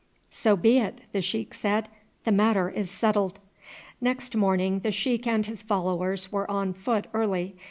[0.31, 1.87] "So be it," the sheik said;
[2.23, 3.37] "the matter is settled."
[4.01, 7.53] Next morning the sheik and his followers were on foot early.